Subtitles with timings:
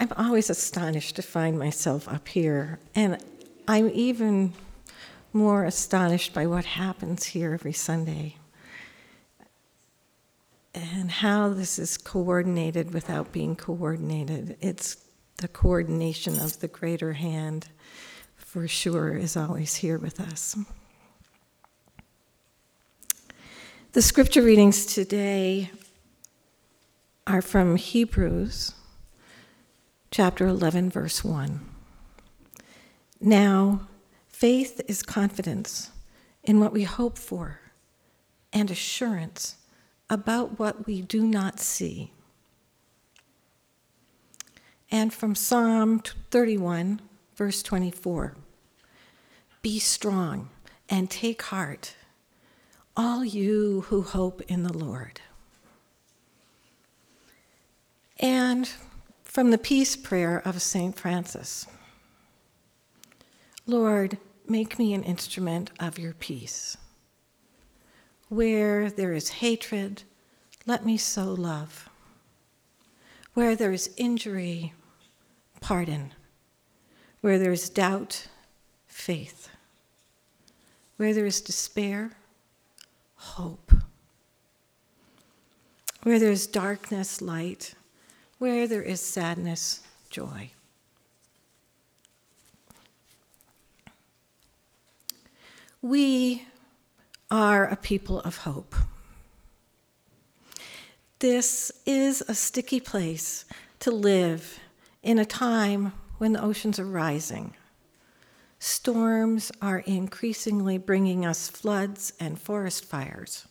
[0.00, 3.18] I'm always astonished to find myself up here, and
[3.68, 4.52] I'm even
[5.32, 8.36] more astonished by what happens here every Sunday
[10.74, 14.56] and how this is coordinated without being coordinated.
[14.60, 14.96] It's
[15.38, 17.68] the coordination of the greater hand,
[18.36, 20.56] for sure, is always here with us.
[23.92, 25.70] The scripture readings today
[27.26, 28.74] are from Hebrews
[30.10, 31.60] chapter 11, verse 1.
[33.20, 33.88] Now,
[34.28, 35.90] faith is confidence
[36.44, 37.60] in what we hope for
[38.52, 39.56] and assurance
[40.08, 42.12] about what we do not see.
[44.90, 47.00] And from Psalm 31,
[47.34, 48.34] verse 24
[49.62, 50.50] Be strong
[50.88, 51.94] and take heart,
[52.96, 55.20] all you who hope in the Lord.
[58.18, 58.70] And
[59.36, 60.96] from the peace prayer of St.
[60.96, 61.66] Francis
[63.66, 64.16] Lord,
[64.48, 66.78] make me an instrument of your peace.
[68.30, 70.04] Where there is hatred,
[70.64, 71.90] let me sow love.
[73.34, 74.72] Where there is injury,
[75.60, 76.14] pardon.
[77.20, 78.28] Where there is doubt,
[78.86, 79.50] faith.
[80.96, 82.12] Where there is despair,
[83.16, 83.70] hope.
[86.04, 87.74] Where there is darkness, light
[88.38, 90.50] where there is sadness, joy.
[95.80, 96.46] We
[97.30, 98.74] are a people of hope.
[101.18, 103.44] This is a sticky place
[103.80, 104.58] to live
[105.02, 107.54] in a time when the oceans are rising.
[108.58, 113.46] Storms are increasingly bringing us floods and forest fires.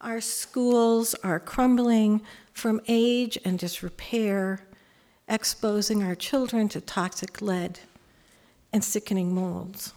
[0.00, 2.22] Our schools are crumbling
[2.54, 4.66] from age and disrepair,
[5.28, 7.80] exposing our children to toxic lead
[8.72, 9.92] and sickening molds.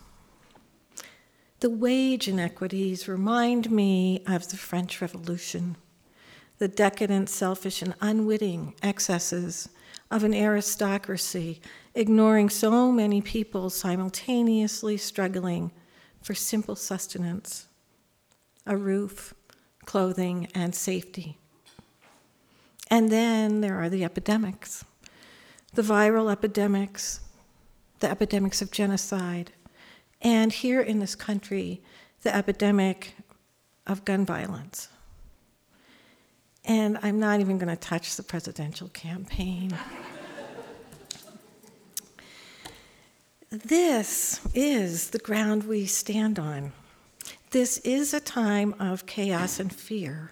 [1.62, 5.78] The wage inequities remind me of the French Revolution,
[6.58, 9.70] the decadent, selfish, and unwitting excesses
[10.12, 11.62] of an aristocracy,
[11.96, 15.72] ignoring so many people simultaneously struggling
[16.22, 17.68] for simple sustenance,
[18.66, 19.34] a roof,
[19.86, 21.38] clothing, and safety.
[22.90, 24.86] And then there are the epidemics
[25.74, 27.20] the viral epidemics,
[28.00, 29.52] the epidemics of genocide,
[30.22, 31.82] and here in this country,
[32.22, 33.16] the epidemic
[33.88, 34.90] of gun violence.
[36.66, 39.76] And I'm not even going to touch the presidential campaign.
[43.50, 46.72] this is the ground we stand on.
[47.54, 50.32] This is a time of chaos and fear,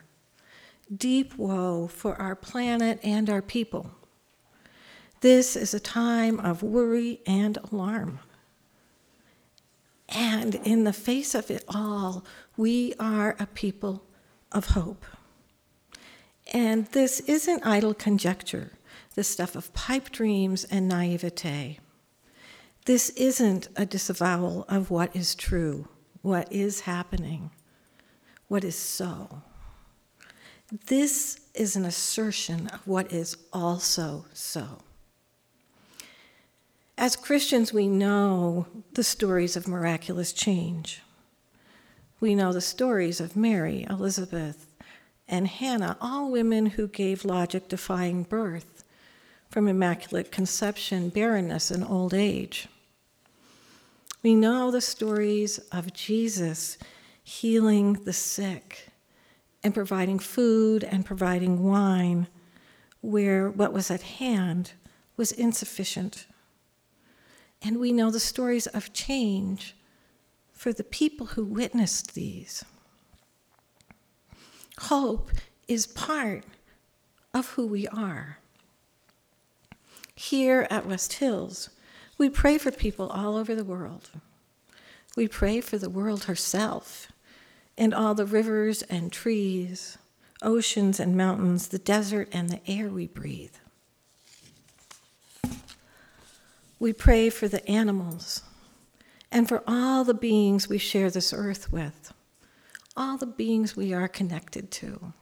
[0.92, 3.92] deep woe for our planet and our people.
[5.20, 8.22] This is a time of worry and alarm.
[10.09, 12.26] And in the face of it all,
[12.58, 14.03] we are a people
[14.52, 15.06] of hope.
[16.52, 18.72] And this isn't idle conjecture,
[19.14, 21.78] the stuff of pipe dreams and naivete.
[22.86, 25.88] This isn't a disavowal of what is true
[26.22, 27.52] what is happening,
[28.47, 29.41] what is so.
[30.88, 34.79] This is an assertion of what is also so.
[36.97, 41.02] As Christians, we know the stories of miraculous change.
[42.20, 44.68] We know the stories of Mary, Elizabeth,
[45.28, 48.84] and Hannah, all women who gave logic defying birth
[49.50, 52.68] from immaculate conception, barrenness, and old age.
[54.23, 56.78] We know the stories of Jesus
[57.23, 58.90] healing the sick
[59.64, 62.28] and providing food and providing wine
[63.02, 64.73] where what was at hand
[65.18, 66.28] was insufficient.
[67.64, 69.76] And we know the stories of change
[70.52, 72.64] for the people who witnessed these.
[74.78, 75.32] Hope
[75.68, 76.44] is part
[77.34, 78.38] of who we are.
[80.16, 81.70] Here at West Hills,
[82.22, 84.12] we pray for people all over the world.
[85.18, 87.08] We pray for the world herself
[87.76, 89.97] and all the rivers and trees,
[90.44, 93.56] oceans and mountains, the desert and the air we breathe.
[96.78, 98.44] We pray for the animals
[99.32, 102.14] and for all the beings we share this earth with,
[102.96, 105.14] all the beings we are connected to.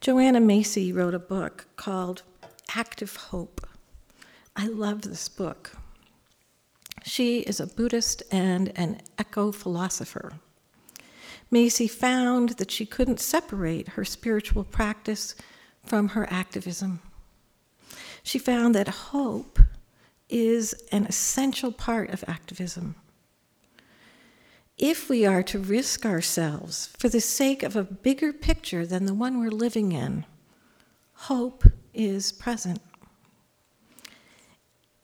[0.00, 2.22] Joanna Macy wrote a book called
[2.76, 3.66] Active Hope.
[4.56, 5.72] I love this book.
[7.02, 10.34] She is a Buddhist and an eco philosopher.
[11.50, 15.34] Macy found that she couldn't separate her spiritual practice
[15.84, 17.00] from her activism.
[18.22, 19.58] She found that hope
[20.28, 22.94] is an essential part of activism.
[24.78, 29.14] If we are to risk ourselves for the sake of a bigger picture than the
[29.14, 30.24] one we're living in,
[31.12, 32.80] hope is present.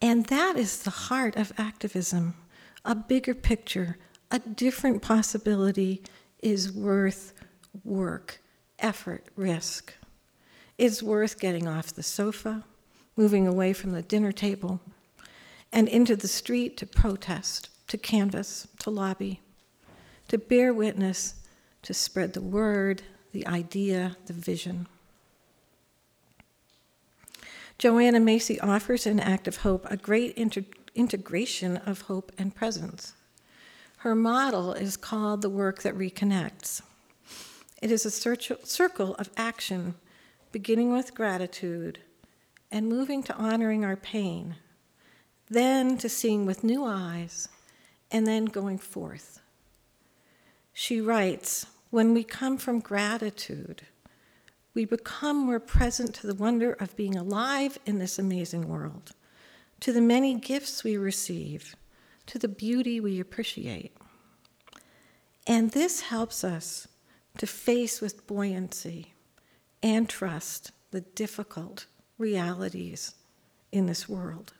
[0.00, 2.34] And that is the heart of activism
[2.84, 3.98] a bigger picture,
[4.30, 6.02] a different possibility
[6.42, 7.34] is worth
[7.84, 8.40] work,
[8.78, 9.92] effort, risk.
[10.78, 12.64] It's worth getting off the sofa,
[13.16, 14.80] moving away from the dinner table,
[15.72, 19.42] and into the street to protest, to canvass, to lobby,
[20.28, 21.34] to bear witness,
[21.82, 23.02] to spread the word,
[23.32, 24.86] the idea, the vision.
[27.80, 33.14] Joanna Macy offers in Active Hope a great inter- integration of hope and presence.
[34.00, 36.82] Her model is called the work that reconnects.
[37.80, 39.94] It is a circle of action,
[40.52, 42.00] beginning with gratitude
[42.70, 44.56] and moving to honoring our pain,
[45.48, 47.48] then to seeing with new eyes,
[48.10, 49.40] and then going forth.
[50.74, 53.86] She writes When we come from gratitude,
[54.74, 59.12] we become more present to the wonder of being alive in this amazing world,
[59.80, 61.74] to the many gifts we receive,
[62.26, 63.96] to the beauty we appreciate.
[65.46, 66.86] And this helps us
[67.38, 69.14] to face with buoyancy
[69.82, 71.86] and trust the difficult
[72.18, 73.14] realities
[73.72, 74.52] in this world.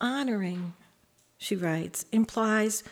[0.00, 0.72] Honoring,
[1.38, 2.82] she writes, implies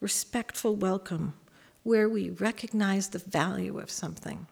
[0.00, 1.34] respectful welcome
[1.82, 4.46] where we recognize the value of something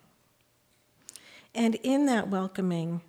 [1.55, 3.01] and in that welcoming,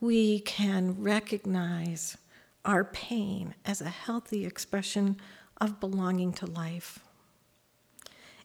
[0.00, 2.16] we can recognize
[2.64, 5.16] our pain as a healthy expression
[5.60, 7.00] of belonging to life.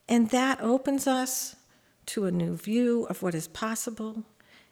[0.08, 1.56] And that opens us
[2.08, 4.24] to a new view of what is possible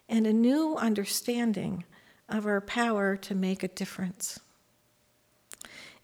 [0.10, 1.86] and a new understanding
[2.28, 4.40] of our power to make a difference.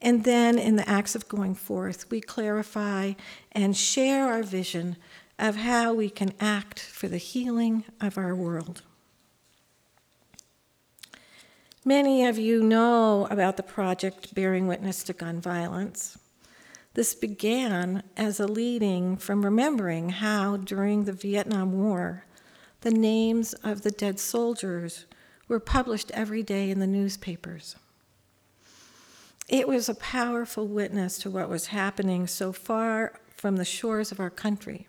[0.01, 3.13] And then in the acts of going forth, we clarify
[3.51, 4.95] and share our vision
[5.39, 8.81] of how we can act for the healing of our world.
[11.85, 16.17] Many of you know about the project Bearing Witness to Gun Violence.
[16.95, 22.25] This began as a leading from remembering how, during the Vietnam War,
[22.81, 25.05] the names of the dead soldiers
[25.47, 27.75] were published every day in the newspapers.
[29.47, 34.19] It was a powerful witness to what was happening so far from the shores of
[34.19, 34.87] our country.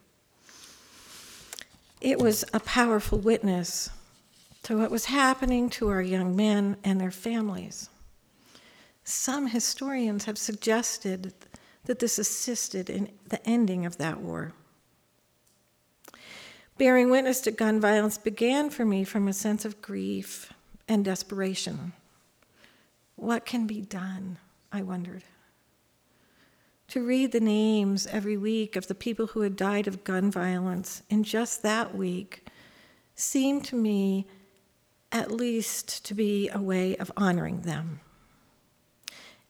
[2.01, 3.91] It was a powerful witness
[4.65, 7.89] to what was happening to our young men and their families.
[9.03, 11.33] Some historians have suggested
[11.87, 14.53] that this assisted in the ending of that war.
[16.77, 20.53] Bearing witness to gun violence began for me from a sense of grief
[20.87, 21.93] and desperation.
[23.17, 24.39] What can be done?
[24.71, 25.25] I wondered
[26.89, 31.03] to read the names every week of the people who had died of gun violence
[31.11, 32.47] in just that week
[33.15, 34.27] seemed to me
[35.13, 38.01] at least to be a way of honoring them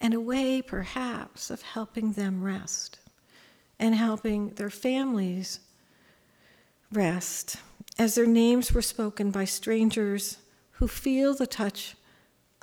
[0.00, 2.98] and a way perhaps of helping them rest
[3.78, 5.60] and helping their families
[6.92, 7.56] rest
[7.98, 10.38] as their names were spoken by strangers
[10.72, 11.96] who feel the touch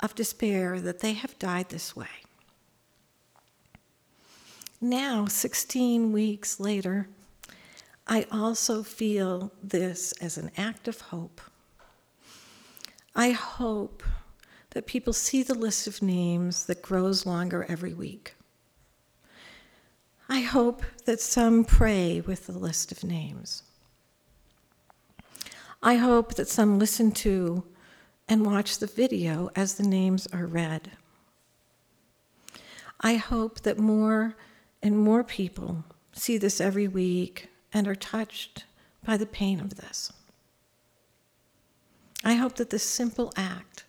[0.00, 2.25] of despair that they have died this way.
[4.80, 7.08] Now, 16 weeks later,
[8.06, 11.40] I also feel this as an act of hope.
[13.14, 14.02] I hope
[14.70, 18.34] that people see the list of names that grows longer every week.
[20.28, 23.62] I hope that some pray with the list of names.
[25.82, 27.64] I hope that some listen to
[28.28, 30.90] and watch the video as the names are read.
[33.00, 34.36] I hope that more
[34.82, 38.64] and more people see this every week and are touched
[39.04, 40.12] by the pain of this.
[42.24, 43.84] I hope that this simple act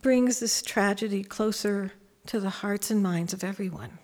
[0.00, 1.92] brings this tragedy closer
[2.26, 3.98] to the hearts and minds of everyone.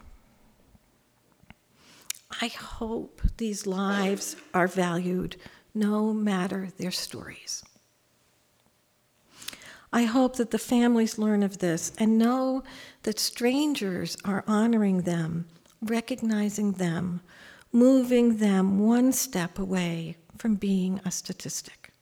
[2.41, 5.37] I hope these lives are valued
[5.75, 7.65] no matter their stories.
[9.92, 12.62] I hope that the families learn of this and know
[13.04, 15.47] that strangers are honoring them,
[15.80, 17.23] recognizing them,
[17.73, 21.92] moving them one step away from being a statistic.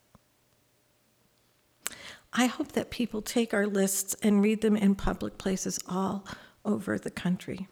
[2.32, 6.26] I hope that people take our lists and read them in public places all
[6.64, 7.68] over the country.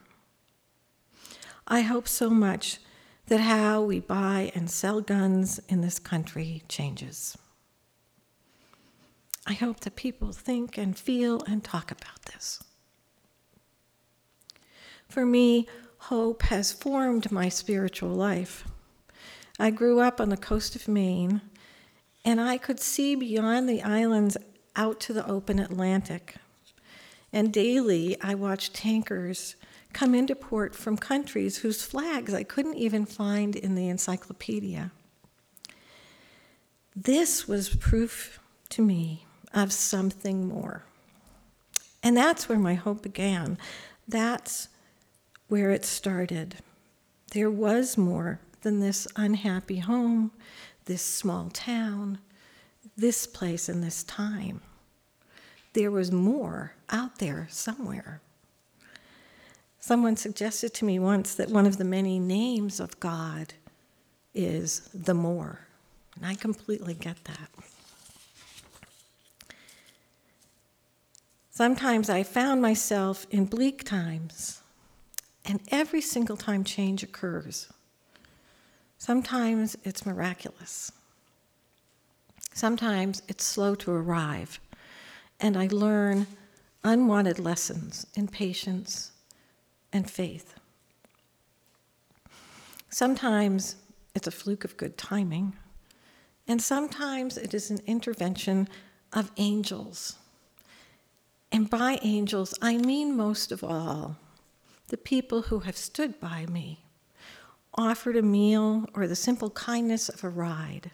[1.67, 2.79] I hope so much
[3.27, 7.37] that how we buy and sell guns in this country changes.
[9.47, 12.63] I hope that people think and feel and talk about this.
[15.09, 18.67] For me, hope has formed my spiritual life.
[19.59, 21.43] I grew up on the coast of Maine,
[22.25, 24.37] and I could see beyond the islands
[24.77, 26.37] out to the open Atlantic.
[27.33, 29.57] And daily I watched tankers
[29.93, 34.91] come into port from countries whose flags I couldn't even find in the encyclopedia.
[36.97, 40.85] This was proof to me of something more.
[42.03, 43.57] And that's where my hope began.
[44.07, 44.69] That's
[45.49, 46.57] where it started.
[47.33, 50.33] There was more than this unhappy home,
[50.85, 52.19] this small town,
[52.97, 54.61] this place, and this time.
[55.73, 58.21] There was more out there somewhere.
[59.81, 63.55] Someone suggested to me once that one of the many names of God
[64.35, 65.61] is the more.
[66.17, 67.51] And I completely get that.
[71.57, 74.61] Sometimes I found myself in bleak times,
[75.45, 77.73] and every single time change occurs.
[78.99, 80.91] Sometimes it's miraculous.
[82.53, 84.59] Sometimes it's slow to arrive,
[85.39, 86.27] and I learn
[86.83, 89.13] unwanted lessons in patience
[89.93, 90.59] and faith.
[92.91, 93.77] Sometimes
[94.13, 95.53] it's a fluke of good timing,
[96.49, 98.69] and sometimes it is an intervention
[99.13, 100.17] of angels.
[101.55, 104.17] And by angels, I mean most of all
[104.89, 106.85] the people who have stood by me,
[107.75, 110.91] offered a meal or the simple kindness of a ride,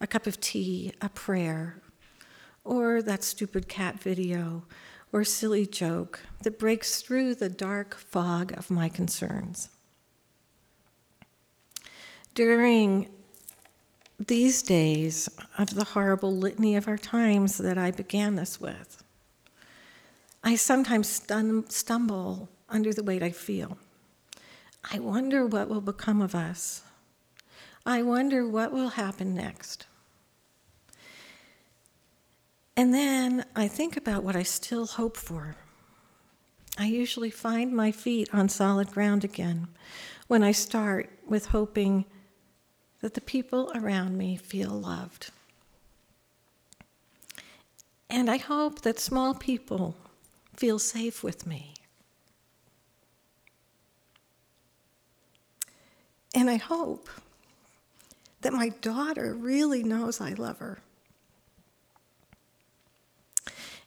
[0.00, 1.82] a cup of tea, a prayer,
[2.62, 4.62] or that stupid cat video
[5.12, 9.70] or silly joke that breaks through the dark fog of my concerns.
[12.36, 13.08] During
[14.20, 15.28] these days
[15.58, 19.02] of the horrible litany of our times that I began this with,
[20.42, 21.08] I sometimes
[21.68, 23.76] stumble under the weight I feel.
[24.90, 26.82] I wonder what will become of us.
[27.84, 29.86] I wonder what will happen next.
[32.76, 35.56] And then I think about what I still hope for.
[36.78, 39.68] I usually find my feet on solid ground again
[40.28, 42.06] when I start with hoping
[43.00, 45.30] that the people around me feel loved.
[48.08, 49.94] And I hope that small people
[50.60, 51.72] feel safe with me.
[56.34, 57.08] And I hope
[58.42, 60.80] that my daughter really knows I love her.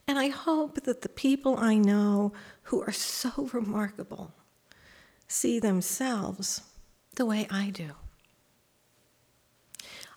[0.07, 4.33] And I hope that the people I know who are so remarkable
[5.27, 6.61] see themselves
[7.17, 7.91] the way I do.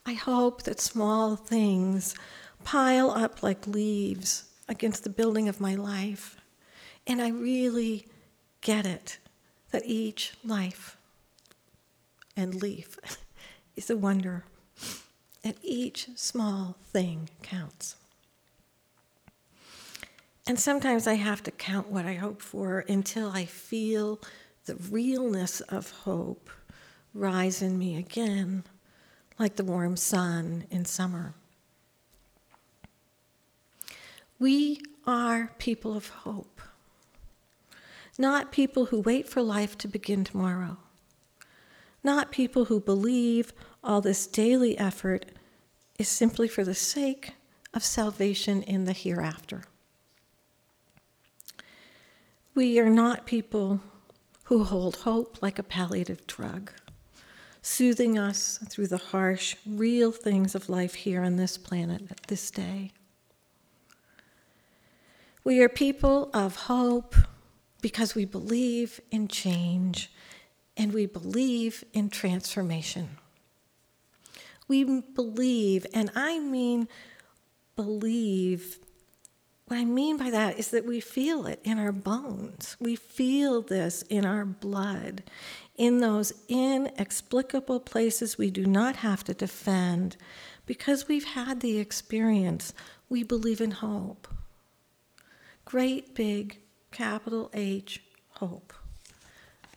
[0.06, 2.14] I hope that small things
[2.64, 6.38] pile up like leaves against the building of my life,
[7.06, 8.06] and I really
[8.60, 9.18] get it
[9.70, 10.96] that each life
[12.36, 12.98] and leaf
[13.76, 14.44] is a wonder,
[15.44, 17.96] and each small thing counts.
[20.46, 24.20] And sometimes I have to count what I hope for until I feel
[24.66, 26.50] the realness of hope
[27.14, 28.62] rise in me again,
[29.38, 31.34] like the warm sun in summer.
[34.38, 36.60] We are people of hope,
[38.18, 40.78] not people who wait for life to begin tomorrow,
[42.02, 45.26] not people who believe all this daily effort
[45.98, 47.34] is simply for the sake
[47.74, 49.62] of salvation in the hereafter.
[52.54, 53.80] We are not people
[54.44, 56.70] who hold hope like a palliative drug,
[57.60, 62.50] soothing us through the harsh, real things of life here on this planet at this
[62.50, 62.92] day.
[65.44, 67.14] We are people of hope
[67.86, 70.10] because we believe in change
[70.76, 73.08] and we believe in transformation.
[74.66, 76.88] We believe, and I mean
[77.76, 78.80] believe.
[79.66, 82.76] What I mean by that is that we feel it in our bones.
[82.80, 85.22] We feel this in our blood,
[85.76, 90.16] in those inexplicable places we do not have to defend
[90.66, 92.74] because we've had the experience.
[93.08, 94.26] We believe in hope.
[95.64, 96.58] Great big
[96.96, 98.00] capital H
[98.30, 98.72] hope.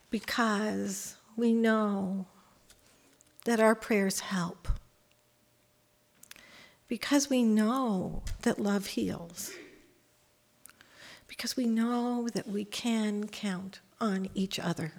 [0.09, 2.27] Because we know
[3.43, 4.69] that our prayers help.
[6.87, 9.51] Because we know that love heals.
[11.27, 14.93] Because we know that we can count on each other.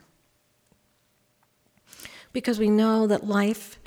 [2.34, 3.78] Because we know that life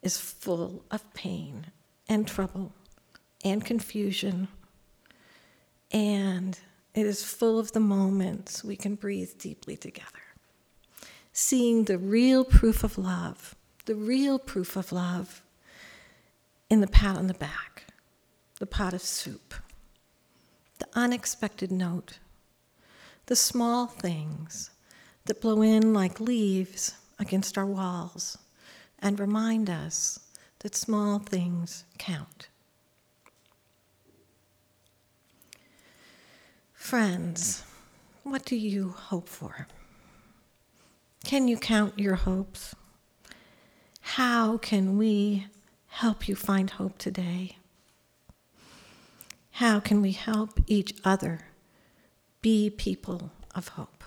[0.00, 1.66] is full of pain
[2.08, 2.72] and trouble
[3.44, 4.48] and confusion,
[5.92, 6.58] and
[6.94, 10.08] it is full of the moments we can breathe deeply together.
[11.32, 13.54] Seeing the real proof of love,
[13.86, 15.42] the real proof of love
[16.68, 17.86] in the pat on the back,
[18.58, 19.54] the pot of soup,
[20.78, 22.18] the unexpected note,
[23.26, 24.70] the small things
[25.24, 28.36] that blow in like leaves against our walls
[28.98, 30.18] and remind us
[30.60, 32.48] that small things count.
[36.82, 37.62] Friends,
[38.24, 39.68] what do you hope for?
[41.24, 42.74] Can you count your hopes?
[44.00, 45.46] How can we
[45.86, 47.56] help you find hope today?
[49.52, 51.46] How can we help each other
[52.42, 54.01] be people of hope?